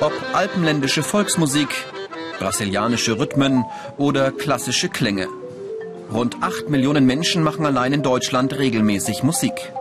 [0.00, 1.68] Ob alpenländische Volksmusik,
[2.38, 3.64] brasilianische Rhythmen
[3.96, 5.26] oder klassische Klänge.
[6.12, 9.72] Rund 8 Millionen Menschen machen allein in Deutschland regelmäßig Musik.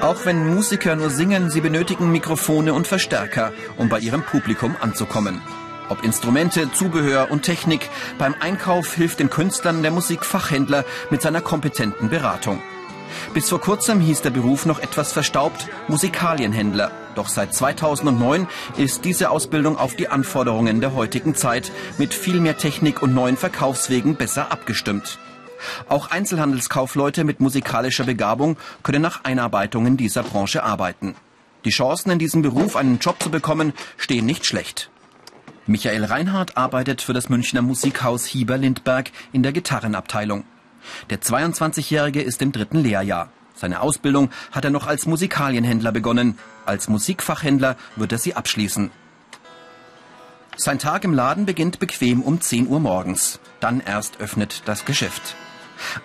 [0.00, 5.42] Auch wenn Musiker nur singen, sie benötigen Mikrofone und Verstärker, um bei ihrem Publikum anzukommen.
[5.88, 7.88] Ob Instrumente, Zubehör und Technik,
[8.18, 12.62] beim Einkauf hilft den Künstlern der Musikfachhändler mit seiner kompetenten Beratung.
[13.32, 16.90] Bis vor kurzem hieß der Beruf noch etwas verstaubt Musikalienhändler.
[17.14, 22.58] Doch seit 2009 ist diese Ausbildung auf die Anforderungen der heutigen Zeit mit viel mehr
[22.58, 25.18] Technik und neuen Verkaufswegen besser abgestimmt.
[25.88, 31.16] Auch Einzelhandelskaufleute mit musikalischer Begabung können nach Einarbeitung in dieser Branche arbeiten.
[31.64, 34.90] Die Chancen in diesem Beruf einen Job zu bekommen stehen nicht schlecht.
[35.68, 40.44] Michael Reinhardt arbeitet für das Münchner Musikhaus Hieber Lindberg in der Gitarrenabteilung.
[41.10, 43.28] Der 22-Jährige ist im dritten Lehrjahr.
[43.54, 46.38] Seine Ausbildung hat er noch als Musikalienhändler begonnen.
[46.64, 48.90] Als Musikfachhändler wird er sie abschließen.
[50.56, 53.38] Sein Tag im Laden beginnt bequem um 10 Uhr morgens.
[53.60, 55.36] Dann erst öffnet das Geschäft.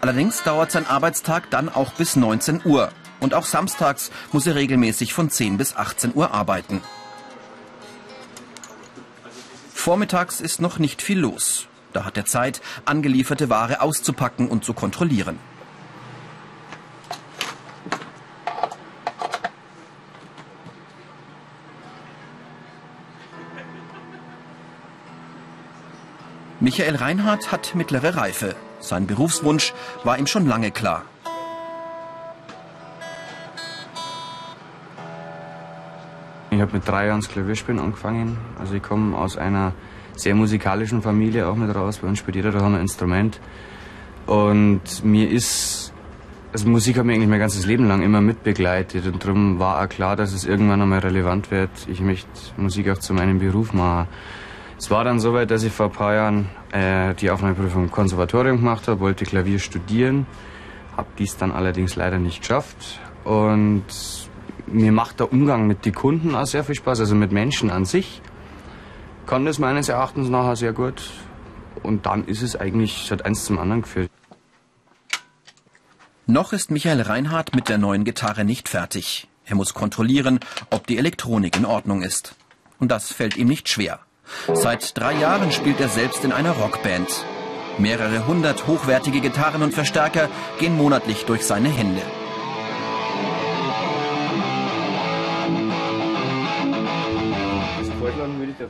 [0.01, 2.91] Allerdings dauert sein Arbeitstag dann auch bis 19 Uhr.
[3.21, 6.81] Und auch samstags muss er regelmäßig von 10 bis 18 Uhr arbeiten.
[9.83, 11.67] Vormittags ist noch nicht viel los.
[11.91, 15.37] Da hat er Zeit, angelieferte Ware auszupacken und zu kontrollieren.
[26.61, 28.55] Michael Reinhardt hat mittlere Reife.
[28.79, 29.73] Sein Berufswunsch
[30.05, 31.03] war ihm schon lange klar.
[36.55, 38.37] Ich habe mit drei Jahren das Klavierspielen angefangen.
[38.59, 39.73] Also ich komme aus einer
[40.15, 41.99] sehr musikalischen Familie auch mit raus.
[41.99, 43.39] Bei uns spielt jeder daheim ein Instrument.
[44.25, 45.93] Und mir ist,
[46.51, 49.05] also Musik hat mich eigentlich mein ganzes Leben lang immer mitbegleitet.
[49.05, 51.71] Und darum war auch klar, dass es irgendwann einmal relevant wird.
[51.87, 54.07] Ich möchte Musik auch zu meinem Beruf machen.
[54.77, 58.57] Es war dann soweit, dass ich vor ein paar Jahren äh, die Aufnahmeprüfung im Konservatorium
[58.57, 60.25] gemacht habe, wollte Klavier studieren,
[60.97, 62.99] habe dies dann allerdings leider nicht geschafft.
[63.23, 63.85] Und
[64.73, 67.85] mir macht der Umgang mit den Kunden auch sehr viel Spaß, also mit Menschen an
[67.85, 68.21] sich.
[69.25, 71.09] Kann das meines Erachtens nachher sehr gut.
[71.81, 74.11] Und dann ist es eigentlich, es hat eins zum anderen geführt.
[76.25, 79.27] Noch ist Michael Reinhardt mit der neuen Gitarre nicht fertig.
[79.45, 80.39] Er muss kontrollieren,
[80.69, 82.35] ob die Elektronik in Ordnung ist.
[82.79, 83.99] Und das fällt ihm nicht schwer.
[84.53, 87.09] Seit drei Jahren spielt er selbst in einer Rockband.
[87.77, 90.29] Mehrere hundert hochwertige Gitarren und Verstärker
[90.59, 92.01] gehen monatlich durch seine Hände.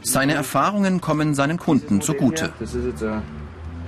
[0.02, 2.52] Seine Erfahrungen kommen seinen Kunden zugute.
[2.60, 3.22] Das ist jetzt ein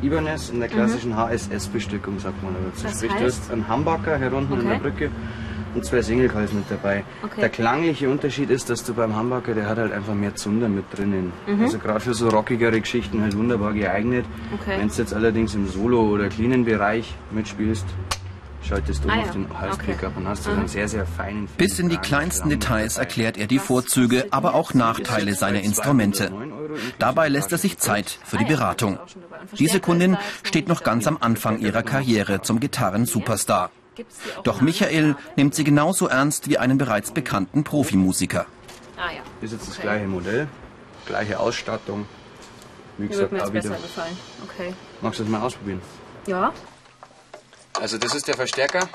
[0.02, 1.18] Ibanez in der klassischen mhm.
[1.18, 2.88] HSS-Bestückung, sagt man dazu.
[2.96, 4.62] Sprich, du hast einen Humbucker hier unten okay.
[4.62, 5.10] in der Brücke
[5.76, 7.04] und zwei Singlekals mit dabei.
[7.24, 7.42] Okay.
[7.42, 10.86] Der klangliche Unterschied ist, dass du beim Humbucker, der hat halt einfach mehr Zunder mit
[10.96, 11.34] drinnen.
[11.48, 11.64] Mhm.
[11.64, 14.26] Also gerade für so rockigere Geschichten halt wunderbar geeignet.
[14.60, 14.80] Okay.
[14.80, 17.86] Wenn du jetzt allerdings im Solo- oder cleanen Bereich mitspielst,
[18.66, 20.06] schaltest du ah, auf den Halspick okay.
[20.08, 21.48] ab und hast du einen sehr, sehr feinen...
[21.58, 26.32] Bis in die kleinsten Details erklärt er die Vorzüge, aber auch Nachteile seiner Instrumente.
[27.00, 29.00] Dabei lässt er sich Zeit für die Beratung.
[29.58, 33.70] Diese Kundin steht noch ganz am Anfang ihrer Karriere zum Gitarren-Superstar.
[34.44, 38.46] Doch Michael nimmt sie genauso ernst wie einen bereits bekannten Profimusiker.
[38.98, 39.22] Ah, ja.
[39.42, 40.48] Das ist jetzt das gleiche Modell,
[41.06, 42.06] gleiche Ausstattung.
[42.98, 44.18] Wie gesagt, mir jetzt besser gefallen.
[44.44, 44.74] Okay.
[45.02, 45.82] Magst du das mal ausprobieren?
[46.28, 46.54] Ja.
[47.82, 48.88] Also das ist der Verstärker,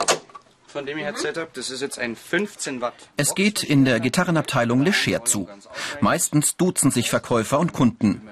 [0.66, 1.50] von dem ich erzählt habe.
[1.52, 2.94] Das ist jetzt ein 15 Watt.
[3.16, 5.48] Es geht in der Gitarrenabteilung leger zu.
[6.00, 8.22] Meistens duzen sich Verkäufer und Kunden.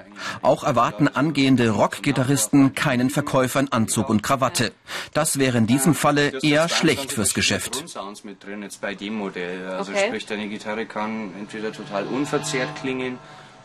[0.43, 4.73] Auch erwarten angehende Rockgitarristen keinen Verkäufer in Anzug und Krawatte.
[5.15, 7.85] Das wäre in diesem Falle eher schlecht fürs Geschäft.
[8.25, 9.69] mit drin jetzt bei dem Modell.
[9.69, 10.07] Also okay.
[10.09, 13.19] sprich, deine Gitarre kann entweder total unverzerrt klingen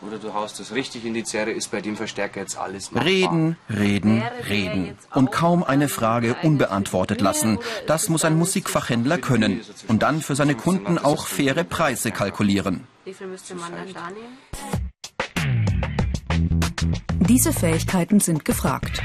[0.06, 3.06] oder du haust es richtig in die Zerre, ist bei dem Verstärker jetzt alles machbar.
[3.10, 7.58] Reden, reden, reden und kaum eine Frage unbeantwortet lassen.
[7.86, 12.86] Das muss ein Musikfachhändler können und dann für seine Kunden auch faire Preise kalkulieren.
[13.04, 14.38] Wie viel müsste man dann da nehmen?
[17.28, 19.02] Diese Fähigkeiten sind gefragt.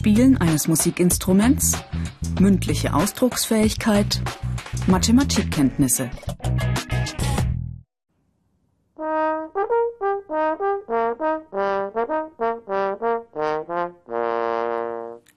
[0.00, 1.76] Anspielen eines Musikinstruments,
[2.40, 4.22] mündliche Ausdrucksfähigkeit,
[4.86, 6.10] Mathematikkenntnisse.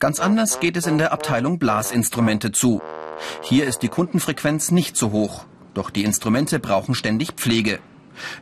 [0.03, 2.81] Ganz anders geht es in der Abteilung Blasinstrumente zu.
[3.41, 7.79] Hier ist die Kundenfrequenz nicht so hoch, doch die Instrumente brauchen ständig Pflege.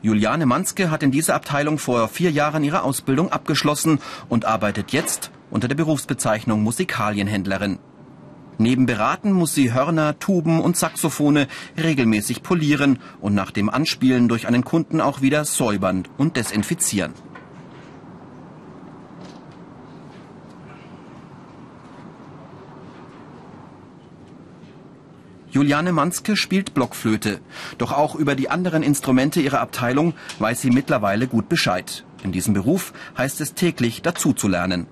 [0.02, 5.30] Juliane Manske hat in dieser Abteilung vor vier Jahren ihre Ausbildung abgeschlossen und arbeitet jetzt
[5.52, 7.78] unter der Berufsbezeichnung Musikalienhändlerin.
[8.58, 11.46] Neben Beraten muss sie Hörner, Tuben und Saxophone
[11.78, 17.14] regelmäßig polieren und nach dem Anspielen durch einen Kunden auch wieder säubern und desinfizieren.
[25.52, 27.40] Juliane Manske spielt Blockflöte.
[27.78, 32.06] Doch auch über die anderen Instrumente ihrer Abteilung weiß sie mittlerweile gut Bescheid.
[32.24, 34.88] In diesem Beruf heißt es täglich dazuzulernen.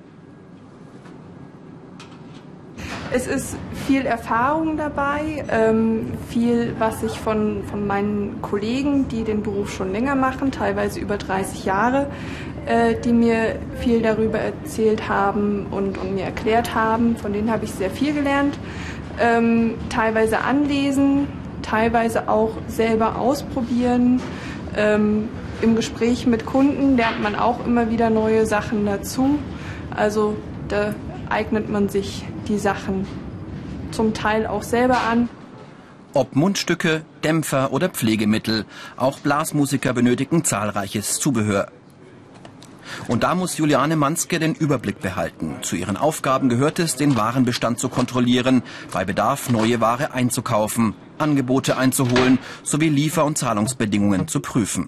[3.11, 3.55] Es ist
[3.87, 9.91] viel Erfahrung dabei, ähm, viel, was ich von, von meinen Kollegen, die den Beruf schon
[9.91, 12.07] länger machen, teilweise über 30 Jahre,
[12.67, 17.15] äh, die mir viel darüber erzählt haben und, und mir erklärt haben.
[17.17, 18.59] Von denen habe ich sehr viel gelernt
[19.19, 21.27] ähm, teilweise anlesen,
[21.61, 24.21] teilweise auch selber ausprobieren.
[24.75, 25.29] Ähm,
[25.61, 29.39] Im Gespräch mit Kunden lernt man auch immer wieder neue Sachen dazu.
[29.95, 30.37] Also
[30.67, 30.93] da
[31.29, 33.05] eignet man sich die Sachen
[33.91, 35.29] zum Teil auch selber an.
[36.13, 38.65] Ob Mundstücke, Dämpfer oder Pflegemittel,
[38.97, 41.67] auch Blasmusiker benötigen zahlreiches Zubehör.
[43.07, 45.55] Und da muss Juliane Manske den Überblick behalten.
[45.61, 51.77] Zu ihren Aufgaben gehört es, den Warenbestand zu kontrollieren, bei Bedarf neue Ware einzukaufen, Angebote
[51.77, 54.87] einzuholen sowie Liefer- und Zahlungsbedingungen zu prüfen.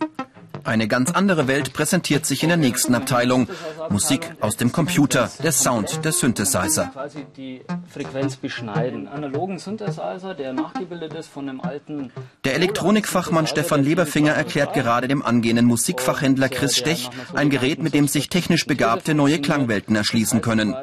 [0.63, 3.47] Eine ganz andere Welt präsentiert sich in der nächsten Abteilung.
[3.89, 6.91] Musik aus dem Computer, der Sound der Synthesizer.
[6.93, 7.61] Quasi die
[7.91, 9.07] Frequenz beschneiden.
[9.07, 12.11] Analogen Synthesizer, der nachgebildet ist von einem alten.
[12.43, 18.07] Der Elektronikfachmann Stefan Leberfinger erklärt gerade dem angehenden Musikfachhändler Chris Stech ein Gerät, mit dem
[18.07, 20.75] sich technisch Begabte neue Klangwelten erschließen können.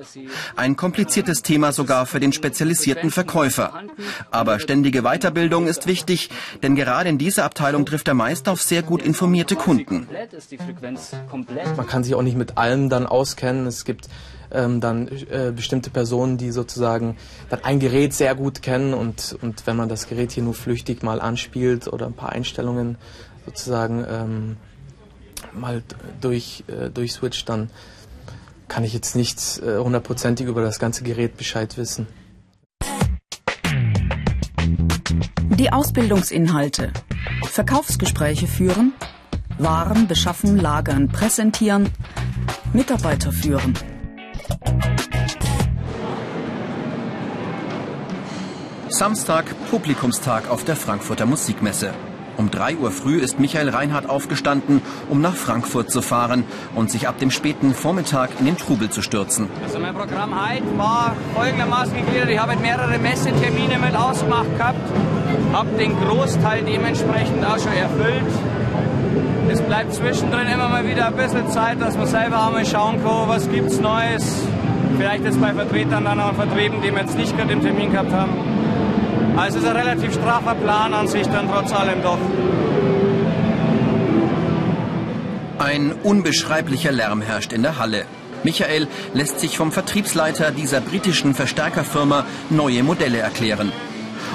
[0.57, 3.83] Ein kompliziertes Thema sogar für den spezialisierten Verkäufer.
[4.31, 6.31] Aber ständige Weiterbildung ist wichtig,
[6.63, 9.68] denn gerade in dieser Abteilung trifft er meist auf sehr gut informierte Kunden.
[9.69, 10.09] Kunden.
[11.77, 13.67] Man kann sich auch nicht mit allem dann auskennen.
[13.67, 14.09] Es gibt
[14.51, 17.17] ähm, dann äh, bestimmte Personen, die sozusagen
[17.51, 21.03] dann ein Gerät sehr gut kennen und, und wenn man das Gerät hier nur flüchtig
[21.03, 22.97] mal anspielt oder ein paar Einstellungen
[23.45, 24.57] sozusagen ähm,
[25.53, 25.83] mal
[26.21, 27.71] durch, äh, durchswitcht, dann
[28.69, 32.07] kann ich jetzt nicht äh, hundertprozentig über das ganze Gerät Bescheid wissen.
[35.59, 36.93] Die Ausbildungsinhalte.
[37.45, 38.93] Verkaufsgespräche führen,
[39.59, 41.91] waren beschaffen, lagern, präsentieren,
[42.73, 43.75] Mitarbeiter führen.
[48.89, 51.93] Samstag, Publikumstag auf der Frankfurter Musikmesse.
[52.39, 56.45] Um 3 Uhr früh ist Michael Reinhardt aufgestanden, um nach Frankfurt zu fahren
[56.77, 59.49] und sich ab dem späten Vormittag in den Trubel zu stürzen.
[59.65, 62.31] Also mein Programm heute war folgendermaßen gegliedert.
[62.31, 64.79] Ich habe mehrere Messetermine mit ausgemacht gehabt,
[65.53, 68.25] habe den Großteil dementsprechend auch schon erfüllt.
[69.69, 73.29] Bleibt zwischendrin immer mal wieder ein bisschen Zeit, dass man selber auch mal schauen kann,
[73.29, 74.25] was gibt es Neues.
[74.97, 78.11] Vielleicht jetzt bei Vertretern dann auch vertreten, die wir jetzt nicht gerade im Termin gehabt
[78.11, 78.33] haben.
[79.37, 82.17] Also es ist ein relativ straffer Plan an sich dann trotz allem doch.
[85.59, 88.07] Ein unbeschreiblicher Lärm herrscht in der Halle.
[88.45, 93.71] Michael lässt sich vom Vertriebsleiter dieser britischen Verstärkerfirma neue Modelle erklären.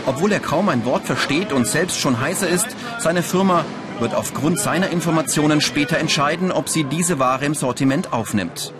[0.06, 2.68] Obwohl er kaum ein Wort versteht und selbst schon heißer ist,
[3.00, 3.66] seine Firma
[4.04, 8.74] wird aufgrund seiner Informationen später entscheiden, ob sie diese Ware im Sortiment aufnimmt.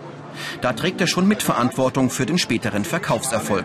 [0.60, 3.64] Da trägt er schon Mitverantwortung für den späteren Verkaufserfolg.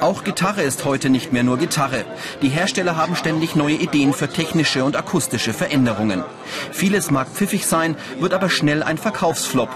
[0.00, 2.04] Auch Gitarre ist heute nicht mehr nur Gitarre.
[2.40, 6.22] Die Hersteller haben ständig neue Ideen für technische und akustische Veränderungen.
[6.70, 9.70] Vieles mag pfiffig sein, wird aber schnell ein Verkaufsflop.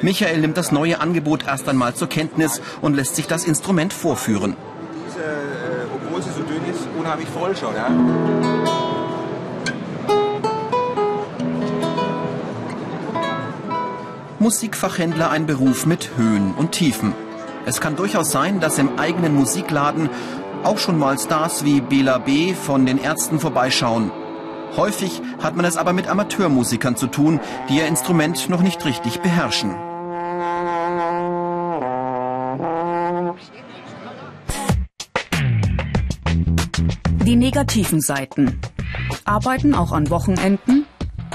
[0.00, 4.56] Michael nimmt das neue Angebot erst einmal zur Kenntnis und lässt sich das Instrument vorführen.
[5.06, 6.42] Diese, äh, obwohl sie so
[7.20, 7.74] ist, unheimlich voll schon.
[7.74, 7.88] Ja?
[14.38, 17.14] Musikfachhändler ein Beruf mit Höhen und Tiefen.
[17.64, 20.10] Es kann durchaus sein, dass im eigenen Musikladen
[20.64, 22.54] auch schon mal Stars wie Bela B.
[22.54, 24.10] von den Ärzten vorbeischauen.
[24.76, 29.20] Häufig hat man es aber mit Amateurmusikern zu tun, die ihr Instrument noch nicht richtig
[29.20, 29.91] beherrschen.
[37.32, 38.60] die negativen Seiten.
[39.24, 40.84] Arbeiten auch an Wochenenden,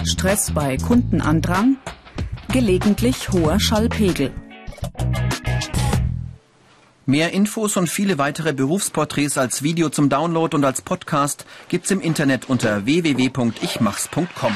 [0.03, 1.77] Stress bei Kundenandrang,
[2.53, 4.31] gelegentlich hoher Schallpegel.
[7.07, 11.99] Mehr Infos und viele weitere Berufsporträts als Video zum Download und als Podcast gibt's im
[11.99, 14.53] Internet unter www.ichmachs.com.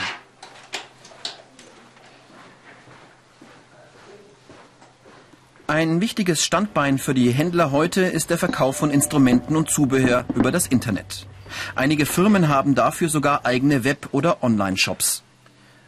[5.72, 10.52] Ein wichtiges Standbein für die Händler heute ist der Verkauf von Instrumenten und Zubehör über
[10.52, 11.28] das Internet.
[11.76, 15.24] Einige Firmen haben dafür sogar eigene Web- oder Online-Shops.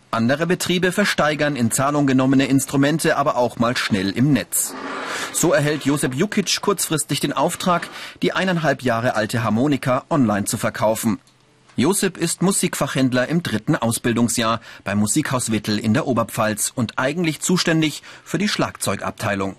[0.10, 4.74] Andere Betriebe versteigern in Zahlung genommene Instrumente aber auch mal schnell im Netz.
[5.34, 7.90] So erhält Josep Jukic kurzfristig den Auftrag,
[8.22, 11.20] die eineinhalb Jahre alte Harmonika online zu verkaufen.
[11.75, 18.02] Josep ist Musikfachhändler im dritten Ausbildungsjahr beim Musikhaus Wittel in der Oberpfalz und eigentlich zuständig
[18.24, 19.58] für die Schlagzeugabteilung.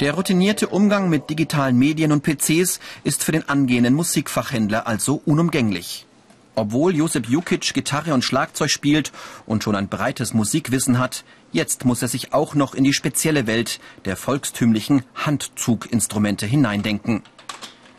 [0.00, 6.06] Der routinierte Umgang mit digitalen Medien und PCs ist für den angehenden Musikfachhändler also unumgänglich.
[6.54, 9.12] Obwohl Josep Jukic Gitarre und Schlagzeug spielt
[9.46, 13.46] und schon ein breites Musikwissen hat, jetzt muss er sich auch noch in die spezielle
[13.46, 17.22] Welt der volkstümlichen Handzuginstrumente hineindenken.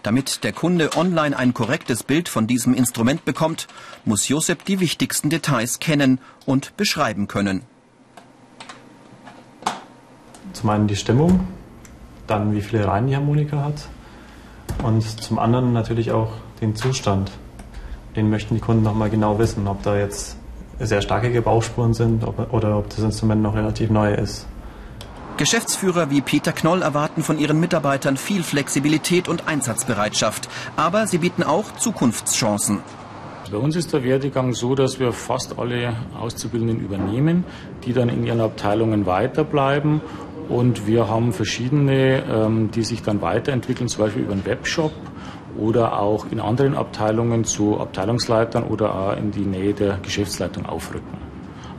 [0.04, 3.68] Damit der Kunde online ein korrektes Bild von diesem Instrument bekommt,
[4.04, 7.62] muss Josep die wichtigsten Details kennen und beschreiben können.
[10.52, 11.48] Zum einen die Stimmung,
[12.28, 13.88] dann wie viele Reihen die Harmonika hat
[14.84, 17.32] und zum anderen natürlich auch den Zustand.
[18.16, 20.38] Den möchten die Kunden nochmal genau wissen, ob da jetzt
[20.80, 24.48] sehr starke Gebrauchsspuren sind ob, oder ob das Instrument noch relativ neu ist.
[25.38, 31.42] Geschäftsführer wie Peter Knoll erwarten von ihren Mitarbeitern viel Flexibilität und Einsatzbereitschaft, aber sie bieten
[31.42, 32.80] auch Zukunftschancen.
[33.52, 37.46] Bei uns ist der Werdegang so, dass wir fast alle Auszubildenden übernehmen,
[37.84, 40.02] die dann in ihren Abteilungen weiterbleiben
[40.50, 44.94] und wir haben verschiedene, ähm, die sich dann weiterentwickeln, zum Beispiel über einen Webshop
[45.58, 51.18] oder auch in anderen Abteilungen zu Abteilungsleitern oder auch in die Nähe der Geschäftsleitung aufrücken.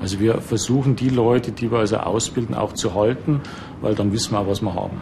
[0.01, 3.41] Also wir versuchen die Leute, die wir also ausbilden, auch zu halten,
[3.81, 5.01] weil dann wissen wir auch, was wir haben.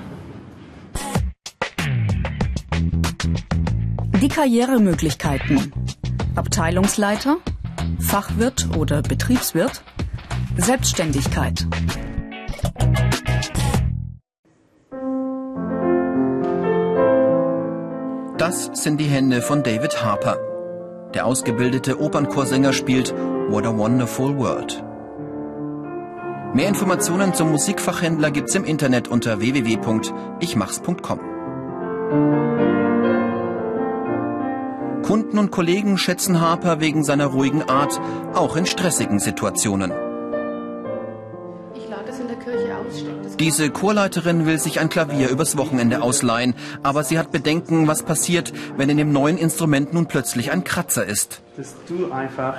[4.20, 5.72] Die Karrieremöglichkeiten.
[6.36, 7.38] Abteilungsleiter,
[7.98, 9.82] Fachwirt oder Betriebswirt,
[10.56, 11.66] Selbstständigkeit.
[18.52, 20.36] Das sind die Hände von David Harper.
[21.14, 23.14] Der ausgebildete Opernchorsänger spielt
[23.48, 24.84] What a Wonderful World.
[26.52, 31.18] Mehr Informationen zum Musikfachhändler gibt's im Internet unter www.ichmachs.com.
[35.02, 37.98] Kunden und Kollegen schätzen Harper wegen seiner ruhigen Art,
[38.34, 40.11] auch in stressigen Situationen.
[43.42, 48.52] Diese Chorleiterin will sich ein Klavier übers Wochenende ausleihen, aber sie hat Bedenken, was passiert,
[48.76, 51.42] wenn in dem neuen Instrument nun plötzlich ein Kratzer ist.
[51.56, 52.54] Dass du einfach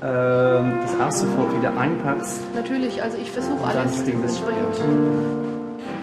[0.00, 2.38] ähm, das auch sofort wieder einpackst.
[2.54, 4.04] Natürlich, also ich versuche alles.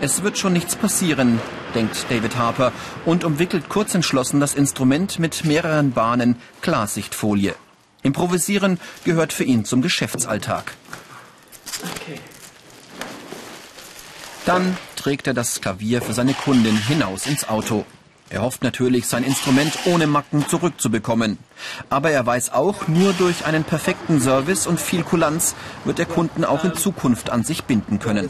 [0.02, 1.40] Es wird schon nichts passieren,
[1.74, 2.74] denkt David Harper
[3.06, 7.56] und umwickelt kurz entschlossen das Instrument mit mehreren Bahnen Klarsichtfolie.
[8.04, 10.74] Improvisieren gehört für ihn zum Geschäftsalltag.
[11.96, 12.20] Okay.
[14.46, 17.84] Dann trägt er das Klavier für seine Kundin hinaus ins Auto.
[18.30, 21.38] Er hofft natürlich, sein Instrument ohne Macken zurückzubekommen.
[21.90, 26.44] Aber er weiß auch, nur durch einen perfekten Service und viel Kulanz wird er Kunden
[26.44, 28.30] auch in Zukunft an sich binden können.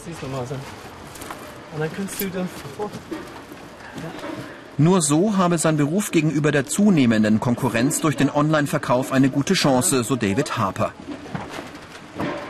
[4.77, 10.03] Nur so habe sein Beruf gegenüber der zunehmenden Konkurrenz durch den Online-Verkauf eine gute Chance,
[10.03, 10.91] so David Harper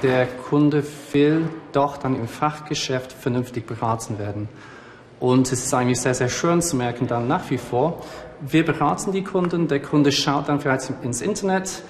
[0.05, 0.83] der Kunde
[1.13, 4.47] will doch dann im Fachgeschäft vernünftig beraten werden.
[5.19, 8.03] Und es ist eigentlich sehr, sehr schön zu merken dann nach wie vor,
[8.39, 11.81] wir beraten die Kunden, der Kunde schaut dann vielleicht ins Internet,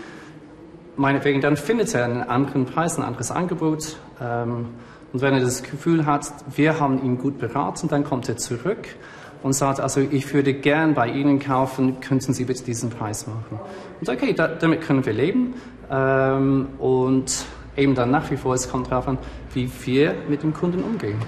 [0.96, 3.98] meinetwegen dann findet er einen anderen Preis, ein anderes Angebot.
[4.22, 4.68] Ähm,
[5.12, 8.88] und wenn er das Gefühl hat, wir haben ihn gut beraten, dann kommt er zurück
[9.44, 13.60] und sagt, also ich würde gern bei Ihnen kaufen, könnten Sie bitte diesen Preis machen.
[14.00, 15.56] Und okay, da, damit können wir leben.
[15.92, 17.46] Ähm, und
[17.78, 19.18] eben dann nach wie vor, es kommt darauf an,
[19.54, 21.20] wie wir mit dem Kunden umgehen.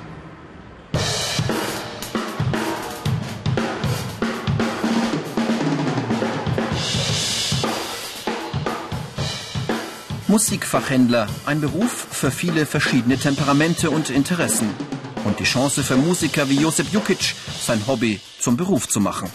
[10.28, 14.70] Musikfachhändler, ein Beruf für viele verschiedene Temperamente und Interessen.
[15.24, 19.30] Und die Chance für Musiker wie Josep Jukic, sein Hobby zum Beruf zu machen.